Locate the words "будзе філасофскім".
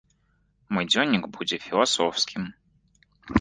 1.35-2.49